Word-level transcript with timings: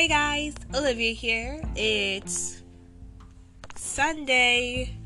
Hey 0.00 0.08
guys, 0.08 0.54
Olivia 0.74 1.12
here. 1.12 1.60
It's 1.76 2.62
Sunday, 3.76 4.96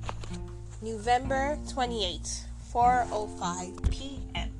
November 0.82 1.58
28th, 1.66 2.44
4:05 2.72 3.90
p.m. 3.90 4.52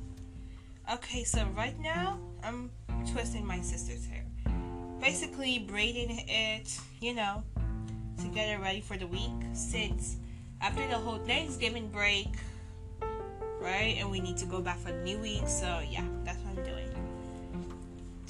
Okay, 0.91 1.23
so 1.23 1.47
right 1.55 1.79
now 1.79 2.19
I'm 2.43 2.69
twisting 3.13 3.45
my 3.47 3.61
sister's 3.61 4.05
hair. 4.05 4.25
Basically 4.99 5.59
braiding 5.59 6.25
it, 6.27 6.81
you 6.99 7.13
know, 7.13 7.41
to 8.19 8.27
get 8.27 8.49
it 8.49 8.59
ready 8.61 8.81
for 8.81 8.97
the 8.97 9.07
week 9.07 9.31
since 9.53 10.17
after 10.59 10.85
the 10.89 10.97
whole 10.97 11.19
Thanksgiving 11.19 11.87
break, 11.87 12.27
right? 13.61 13.95
And 13.99 14.11
we 14.11 14.19
need 14.19 14.35
to 14.39 14.45
go 14.45 14.59
back 14.59 14.79
for 14.79 14.91
the 14.91 15.01
new 15.01 15.17
week. 15.17 15.47
So, 15.47 15.79
yeah, 15.89 16.03
that's 16.25 16.34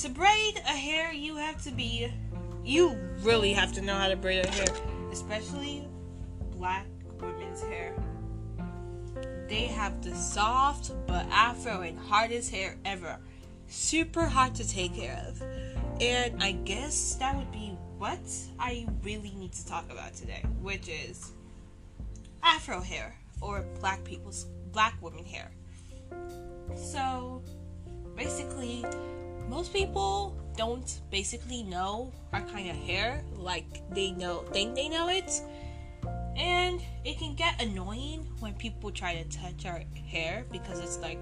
to 0.06 0.12
braid 0.12 0.58
a 0.58 0.78
hair, 0.78 1.12
you 1.12 1.36
have 1.36 1.64
to 1.64 1.72
be, 1.72 2.08
you 2.64 2.96
really 3.22 3.54
have 3.54 3.74
to 3.74 3.82
know 3.82 3.96
how 3.96 4.08
to 4.08 4.16
braid 4.16 4.46
a 4.46 4.48
hair, 4.52 4.68
especially 5.12 5.88
black 6.52 6.86
women's 7.20 7.64
hair. 7.64 7.96
They 9.50 9.64
have 9.64 10.04
the 10.04 10.14
soft 10.14 10.92
but 11.08 11.26
afro 11.32 11.82
and 11.82 11.98
hardest 11.98 12.52
hair 12.52 12.78
ever. 12.86 13.18
Super 13.68 14.26
hard 14.26 14.54
to 14.56 14.68
take 14.68 14.94
care 14.94 15.26
of. 15.28 15.42
And 16.00 16.44
I 16.44 16.52
guess 16.52 17.16
that 17.16 17.36
would 17.36 17.52
be 17.52 17.76
what 17.98 18.20
I 18.60 18.88
really 19.02 19.34
need 19.36 19.54
to 19.54 19.66
talk 19.66 19.92
about 19.92 20.14
today, 20.14 20.44
which 20.62 20.88
is 20.88 21.32
afro 22.44 22.80
hair 22.80 23.16
or 23.42 23.66
black 23.80 24.04
people's 24.04 24.46
black 24.72 25.02
women 25.02 25.26
hair. 25.26 25.50
So 26.76 27.42
basically 28.16 28.86
most 29.50 29.74
people 29.74 30.36
don't 30.58 31.02
basically 31.12 31.64
know 31.64 32.12
our 32.34 32.42
kind 32.42 32.70
of 32.70 32.76
hair 32.76 33.24
like 33.36 33.66
they 33.94 34.12
know 34.12 34.40
think 34.52 34.76
they 34.76 34.90
know 34.90 35.10
it. 35.10 35.42
And 36.38 36.82
it 37.06 37.18
can 37.18 37.34
get 37.36 37.62
annoying 37.62 38.28
when 38.40 38.54
people 38.56 38.92
try 38.92 39.16
to 39.16 39.24
touch 39.30 39.66
our 39.66 39.82
hair 40.08 40.46
because 40.52 40.80
it's 40.80 41.00
like 41.00 41.22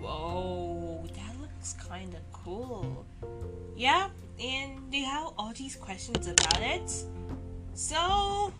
whoa 0.00 1.04
that 1.14 1.40
looks 1.40 1.74
kind 1.74 2.14
of 2.14 2.20
cool. 2.32 3.04
Yeah 3.76 4.08
and 4.40 4.80
they 4.92 5.00
have 5.00 5.32
all 5.36 5.52
these 5.54 5.76
questions 5.76 6.26
about 6.26 6.60
it. 6.60 6.90
So 7.74 8.52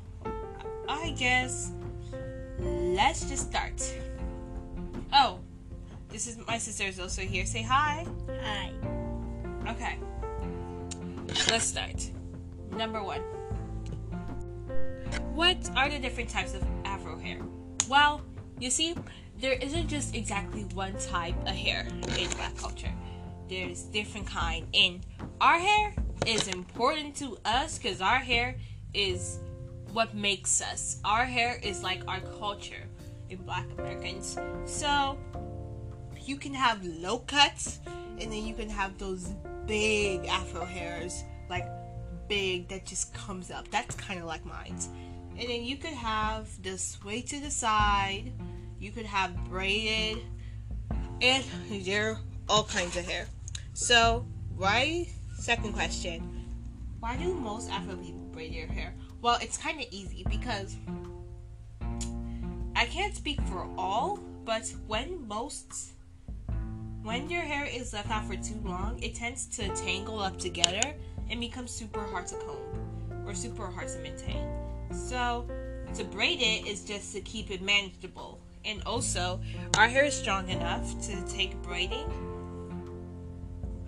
i 0.88 1.10
guess 1.16 1.72
let's 2.60 3.28
just 3.28 3.50
start. 3.50 3.82
Oh 5.12 5.40
this 6.08 6.26
is 6.26 6.38
my 6.46 6.58
sister 6.58 6.84
is 6.84 6.98
also 6.98 7.22
here. 7.22 7.46
Say 7.46 7.62
hi. 7.62 8.06
Hi. 8.42 8.72
Okay. 9.68 9.98
Let's 11.50 11.64
start. 11.64 12.10
Number 12.72 13.02
one. 13.02 13.20
What 15.34 15.70
are 15.76 15.88
the 15.88 15.98
different 15.98 16.30
types 16.30 16.54
of 16.54 16.64
afro 16.84 17.18
hair? 17.18 17.40
Well, 17.88 18.22
you 18.58 18.70
see, 18.70 18.94
there 19.40 19.52
isn't 19.52 19.88
just 19.88 20.14
exactly 20.14 20.62
one 20.74 20.96
type 20.98 21.40
of 21.42 21.54
hair 21.54 21.86
in 22.18 22.28
black 22.30 22.56
culture. 22.56 22.92
There's 23.48 23.82
different 23.82 24.26
kind. 24.26 24.66
And 24.74 25.00
our 25.40 25.58
hair 25.58 25.94
is 26.26 26.48
important 26.48 27.14
to 27.16 27.38
us 27.44 27.78
because 27.78 28.00
our 28.00 28.18
hair 28.18 28.56
is 28.94 29.38
what 29.92 30.14
makes 30.14 30.60
us. 30.60 31.00
Our 31.04 31.24
hair 31.24 31.58
is 31.62 31.82
like 31.82 32.02
our 32.08 32.20
culture 32.38 32.84
in 33.30 33.38
black 33.38 33.66
Americans. 33.78 34.38
So 34.66 35.16
you 36.28 36.36
can 36.36 36.52
have 36.52 36.84
low 36.84 37.20
cuts 37.20 37.80
and 38.20 38.30
then 38.30 38.44
you 38.44 38.52
can 38.52 38.68
have 38.68 38.98
those 38.98 39.28
big 39.66 40.26
afro 40.26 40.64
hairs 40.64 41.24
like 41.48 41.66
big 42.28 42.68
that 42.68 42.84
just 42.84 43.14
comes 43.14 43.50
up. 43.50 43.66
That's 43.70 43.94
kind 43.94 44.20
of 44.20 44.26
like 44.26 44.44
mine. 44.44 44.76
And 45.38 45.48
then 45.48 45.64
you 45.64 45.76
could 45.76 45.94
have 45.94 46.46
the 46.62 46.76
sway 46.76 47.22
to 47.22 47.40
the 47.40 47.50
side. 47.50 48.32
You 48.78 48.90
could 48.90 49.06
have 49.06 49.34
braided 49.44 50.18
and 51.22 51.44
there 51.70 52.18
all 52.48 52.64
kinds 52.64 52.96
of 52.96 53.06
hair. 53.06 53.26
So 53.72 54.26
why 54.56 55.08
second 55.38 55.72
question. 55.72 56.46
Why 57.00 57.16
do 57.16 57.32
most 57.32 57.70
afro 57.70 57.96
people 57.96 58.28
braid 58.32 58.52
their 58.52 58.66
hair? 58.66 58.94
Well 59.22 59.38
it's 59.40 59.56
kind 59.56 59.80
of 59.80 59.86
easy 59.90 60.24
because 60.28 60.76
i 62.76 62.84
can't 62.84 63.16
speak 63.16 63.40
for 63.42 63.68
all 63.76 64.20
but 64.44 64.72
when 64.86 65.26
most 65.26 65.97
when 67.08 67.22
mm-hmm. 67.22 67.30
your 67.30 67.40
hair 67.40 67.64
is 67.64 67.94
left 67.94 68.10
out 68.10 68.26
for 68.26 68.36
too 68.36 68.60
long, 68.64 69.02
it 69.02 69.14
tends 69.14 69.46
to 69.46 69.66
tangle 69.74 70.20
up 70.20 70.38
together 70.38 70.94
and 71.30 71.40
become 71.40 71.66
super 71.66 72.02
hard 72.02 72.26
to 72.26 72.34
comb 72.34 73.26
or 73.26 73.34
super 73.34 73.66
hard 73.66 73.88
to 73.88 73.98
maintain. 74.00 74.46
So, 74.92 75.48
to 75.94 76.04
braid 76.04 76.42
it 76.42 76.66
is 76.66 76.84
just 76.84 77.14
to 77.14 77.22
keep 77.22 77.50
it 77.50 77.62
manageable. 77.62 78.38
And 78.66 78.82
also, 78.84 79.40
our 79.78 79.88
hair 79.88 80.04
is 80.04 80.12
strong 80.12 80.50
enough 80.50 81.00
to 81.06 81.16
take 81.26 81.60
braiding. 81.62 82.12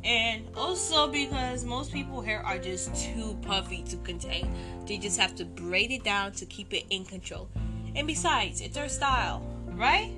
And 0.02 0.46
also 0.56 1.06
because 1.06 1.62
most 1.62 1.92
people 1.92 2.22
hair 2.22 2.42
are 2.42 2.56
just 2.56 2.94
too 2.96 3.36
puffy 3.42 3.82
to 3.82 3.98
contain. 3.98 4.50
They 4.86 4.96
just 4.96 5.20
have 5.20 5.34
to 5.34 5.44
braid 5.44 5.90
it 5.90 6.04
down 6.04 6.32
to 6.32 6.46
keep 6.46 6.72
it 6.72 6.86
in 6.88 7.04
control. 7.04 7.50
And 7.94 8.06
besides, 8.06 8.62
it's 8.62 8.78
our 8.78 8.88
style, 8.88 9.46
right? 9.74 10.10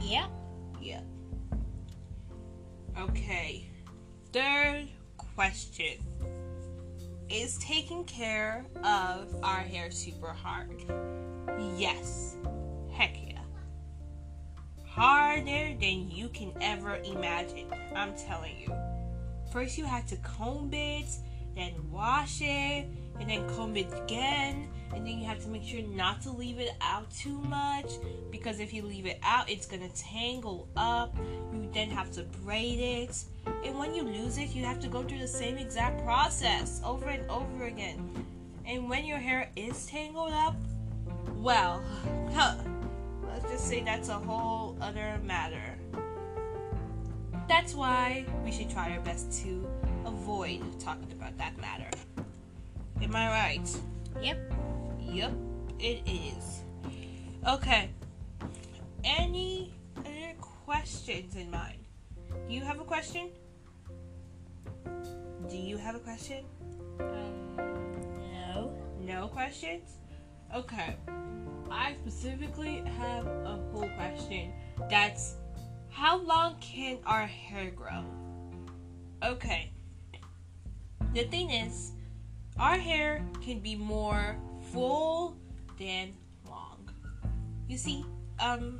Yeah. 0.00 0.26
Yeah. 0.80 1.02
Okay. 3.00 3.66
Third 4.30 4.88
question. 5.16 6.04
Is 7.30 7.56
taking 7.58 8.04
care 8.04 8.66
of 8.84 9.34
our 9.42 9.60
hair 9.60 9.90
super 9.90 10.28
hard? 10.28 10.84
Yes. 11.78 12.36
Heck 12.92 13.16
yeah. 13.26 13.40
Harder 14.86 15.74
than 15.80 16.10
you 16.10 16.28
can 16.28 16.52
ever 16.60 16.96
imagine. 16.96 17.72
I'm 17.96 18.14
telling 18.16 18.58
you. 18.60 18.74
First, 19.50 19.78
you 19.78 19.86
have 19.86 20.06
to 20.08 20.16
comb 20.16 20.70
it, 20.74 21.08
then 21.54 21.72
wash 21.90 22.42
it, 22.42 22.86
and 23.20 23.28
then 23.28 23.48
comb 23.50 23.76
it 23.76 23.92
again 23.92 24.68
and 24.94 25.06
then 25.06 25.18
you 25.18 25.26
have 25.26 25.40
to 25.42 25.48
make 25.48 25.62
sure 25.62 25.82
not 25.82 26.20
to 26.22 26.30
leave 26.30 26.58
it 26.58 26.72
out 26.80 27.08
too 27.10 27.38
much 27.42 27.92
because 28.30 28.58
if 28.58 28.72
you 28.72 28.82
leave 28.82 29.06
it 29.06 29.20
out 29.22 29.48
it's 29.48 29.66
gonna 29.66 29.88
tangle 29.90 30.68
up. 30.76 31.16
You 31.52 31.68
then 31.72 31.90
have 31.90 32.10
to 32.12 32.22
braid 32.22 32.80
it. 32.80 33.16
And 33.64 33.78
when 33.78 33.94
you 33.94 34.02
lose 34.02 34.38
it 34.38 34.54
you 34.54 34.64
have 34.64 34.80
to 34.80 34.88
go 34.88 35.02
through 35.02 35.18
the 35.18 35.28
same 35.28 35.58
exact 35.58 36.02
process 36.04 36.80
over 36.84 37.06
and 37.06 37.28
over 37.30 37.64
again. 37.64 38.26
And 38.66 38.88
when 38.88 39.04
your 39.04 39.18
hair 39.18 39.50
is 39.54 39.86
tangled 39.86 40.32
up 40.32 40.56
well 41.36 41.82
huh, 42.32 42.56
let's 43.28 43.44
just 43.44 43.68
say 43.68 43.82
that's 43.82 44.08
a 44.08 44.14
whole 44.14 44.76
other 44.80 45.20
matter. 45.22 45.78
That's 47.48 47.74
why 47.74 48.26
we 48.44 48.50
should 48.50 48.70
try 48.70 48.90
our 48.92 49.00
best 49.00 49.42
to 49.44 49.68
avoid 50.04 50.62
talking 50.80 51.12
about 51.12 51.36
that 51.38 51.56
matter 51.58 51.90
am 53.02 53.16
i 53.16 53.28
right 53.28 53.80
Yep. 54.20 54.52
Yep, 55.00 55.32
it 55.78 56.02
is. 56.06 56.62
Okay. 57.48 57.90
Any 59.02 59.74
other 59.96 60.34
questions 60.38 61.36
in 61.36 61.50
mind? 61.50 61.78
Do 62.46 62.54
you 62.54 62.60
have 62.60 62.80
a 62.80 62.84
question? 62.84 63.30
Do 65.48 65.56
you 65.56 65.78
have 65.78 65.94
a 65.94 65.98
question? 65.98 66.44
Um, 67.00 67.56
no. 68.32 68.76
No 69.00 69.28
questions? 69.28 69.90
Okay. 70.54 70.96
I 71.70 71.94
specifically 71.94 72.82
have 72.98 73.26
a 73.26 73.58
whole 73.72 73.88
question. 73.96 74.52
That's 74.88 75.36
how 75.88 76.18
long 76.18 76.56
can 76.60 76.98
our 77.06 77.26
hair 77.26 77.70
grow? 77.70 78.04
Okay. 79.24 79.72
The 81.14 81.24
thing 81.24 81.50
is, 81.50 81.92
our 82.58 82.76
hair 82.76 83.24
can 83.42 83.60
be 83.60 83.74
more 83.76 84.36
full 84.72 85.36
than 85.78 86.12
long. 86.48 86.88
You 87.68 87.78
see, 87.78 88.04
um, 88.38 88.78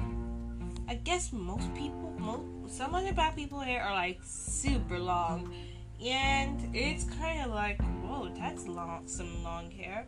I 0.88 0.94
guess 0.94 1.32
most 1.32 1.72
people, 1.74 2.14
most, 2.18 2.76
some 2.76 2.94
other 2.94 3.12
black 3.12 3.36
people 3.36 3.60
hair 3.60 3.82
are 3.82 3.94
like 3.94 4.18
super 4.22 4.98
long, 4.98 5.52
and 6.04 6.74
it's 6.74 7.04
kind 7.04 7.42
of 7.42 7.52
like, 7.52 7.80
whoa, 8.02 8.30
that's 8.36 8.66
long, 8.66 9.06
some 9.06 9.42
long 9.44 9.70
hair, 9.70 10.06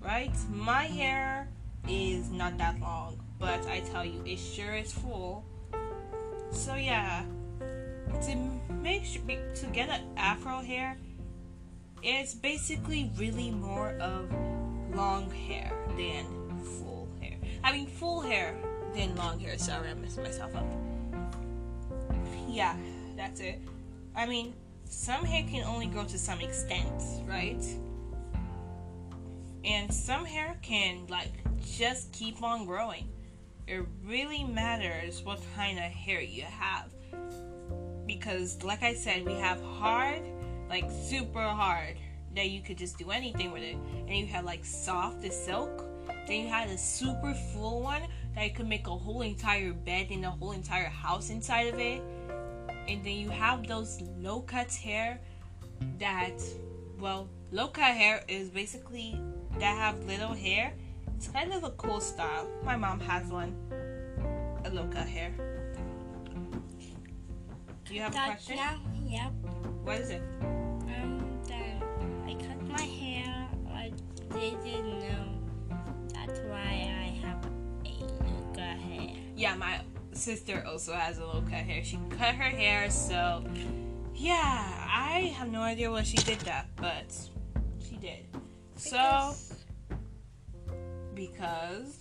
right? 0.00 0.34
My 0.50 0.84
hair 0.84 1.48
is 1.88 2.30
not 2.30 2.58
that 2.58 2.78
long, 2.80 3.20
but 3.38 3.66
I 3.66 3.80
tell 3.80 4.04
you, 4.04 4.22
it 4.26 4.38
sure 4.38 4.74
is 4.74 4.92
full. 4.92 5.44
So 6.50 6.74
yeah, 6.74 7.24
to 8.22 8.36
make 8.82 9.04
sure 9.04 9.22
to 9.26 9.66
get 9.72 9.88
an 9.88 10.02
afro 10.16 10.60
hair, 10.60 10.96
it's 12.02 12.34
basically 12.34 13.10
really 13.16 13.50
more 13.50 13.90
of 13.98 14.30
long 14.94 15.30
hair 15.30 15.72
than 15.96 16.26
full 16.60 17.08
hair. 17.20 17.36
I 17.62 17.72
mean, 17.72 17.86
full 17.86 18.20
hair 18.20 18.54
than 18.94 19.14
long 19.16 19.38
hair. 19.38 19.58
Sorry, 19.58 19.88
I 19.88 19.94
messed 19.94 20.18
myself 20.18 20.54
up. 20.56 20.66
Yeah, 22.48 22.76
that's 23.16 23.40
it. 23.40 23.60
I 24.16 24.26
mean, 24.26 24.54
some 24.84 25.24
hair 25.24 25.44
can 25.48 25.64
only 25.64 25.86
grow 25.86 26.04
to 26.04 26.18
some 26.18 26.40
extent, 26.40 27.02
right? 27.26 27.64
And 29.64 29.92
some 29.92 30.24
hair 30.24 30.56
can 30.62 31.06
like 31.08 31.32
just 31.60 32.12
keep 32.12 32.42
on 32.42 32.64
growing. 32.64 33.08
It 33.66 33.84
really 34.04 34.44
matters 34.44 35.22
what 35.22 35.40
kind 35.54 35.78
of 35.78 35.84
hair 35.84 36.20
you 36.22 36.44
have. 36.44 36.90
Because 38.06 38.62
like 38.62 38.82
I 38.82 38.94
said, 38.94 39.26
we 39.26 39.34
have 39.34 39.60
hard, 39.62 40.22
like 40.68 40.90
super 40.90 41.42
hard 41.42 41.96
that 42.34 42.50
you 42.50 42.60
could 42.60 42.78
just 42.78 42.98
do 42.98 43.10
anything 43.10 43.52
with 43.52 43.62
it. 43.62 43.76
And 44.06 44.16
you 44.16 44.26
have 44.26 44.44
like 44.44 44.64
soft 44.64 45.24
as 45.24 45.36
silk. 45.44 45.84
Then 46.26 46.42
you 46.42 46.48
had 46.48 46.68
a 46.68 46.78
super 46.78 47.34
full 47.52 47.82
one 47.82 48.02
that 48.34 48.44
you 48.44 48.50
could 48.52 48.68
make 48.68 48.86
a 48.86 48.96
whole 48.96 49.22
entire 49.22 49.72
bed 49.72 50.08
and 50.10 50.24
a 50.24 50.30
whole 50.30 50.52
entire 50.52 50.88
house 50.88 51.30
inside 51.30 51.72
of 51.72 51.80
it. 51.80 52.02
And 52.86 53.04
then 53.04 53.16
you 53.16 53.30
have 53.30 53.66
those 53.66 54.00
low 54.18 54.40
cut 54.40 54.72
hair 54.72 55.20
that, 55.98 56.40
well, 56.98 57.28
low 57.50 57.68
cut 57.68 57.94
hair 57.94 58.22
is 58.28 58.48
basically 58.50 59.20
that 59.58 59.76
have 59.76 60.02
little 60.04 60.32
hair. 60.32 60.72
It's 61.16 61.28
kind 61.28 61.52
of 61.52 61.64
a 61.64 61.70
cool 61.72 62.00
style. 62.00 62.48
My 62.62 62.76
mom 62.76 63.00
has 63.00 63.26
one, 63.26 63.54
a 64.64 64.70
low 64.70 64.86
cut 64.86 65.08
hair. 65.08 65.32
Do 67.84 67.94
you 67.94 68.02
have 68.02 68.14
a 68.14 68.18
question? 68.18 68.56
now, 68.56 68.78
yep. 69.06 69.32
What 69.82 69.98
is 69.98 70.10
it? 70.10 70.22
My 72.78 72.84
hair. 72.84 73.48
I 73.74 73.92
didn't 74.62 75.00
know. 75.00 75.76
That's 76.14 76.38
why 76.40 76.92
I 77.00 77.26
have 77.26 77.44
a 78.56 78.60
hair. 78.60 79.16
Yeah, 79.36 79.56
my 79.56 79.80
sister 80.12 80.64
also 80.66 80.92
has 80.92 81.18
a 81.18 81.26
low 81.26 81.42
cut 81.42 81.64
hair. 81.64 81.82
She 81.82 81.98
cut 82.10 82.34
her 82.34 82.50
hair, 82.50 82.88
so 82.90 83.44
yeah, 84.14 84.86
I 84.88 85.34
have 85.36 85.50
no 85.50 85.60
idea 85.60 85.90
why 85.90 86.02
she 86.02 86.18
did 86.18 86.40
that, 86.40 86.68
but 86.76 87.12
she 87.88 87.96
did. 87.96 88.26
So 88.76 89.34
because 91.14 91.98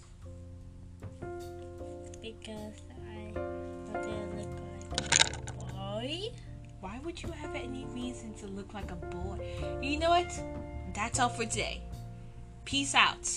Because 2.21 2.81
I 3.07 3.31
to 3.33 4.09
look 4.35 4.53
like 4.91 5.49
a 5.49 5.53
boy. 5.53 6.31
Why 6.79 6.99
would 7.03 7.21
you 7.21 7.31
have 7.31 7.55
any 7.55 7.85
reason 7.93 8.33
to 8.35 8.47
look 8.47 8.73
like 8.73 8.91
a 8.91 8.95
boy? 8.95 9.39
You 9.81 9.99
know 9.99 10.09
what? 10.09 10.31
That's 10.93 11.19
all 11.19 11.29
for 11.29 11.45
today. 11.45 11.81
Peace 12.65 12.93
out. 12.93 13.27